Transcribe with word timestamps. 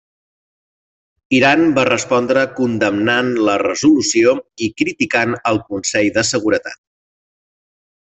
Iran 1.39 1.61
va 1.75 1.83
respondre 1.89 2.47
condemnant 2.61 3.31
la 3.51 3.59
resolució 3.67 4.37
i 4.69 4.73
criticant 4.83 5.39
al 5.53 5.65
Consell 5.71 6.13
de 6.21 6.29
Seguretat. 6.35 6.85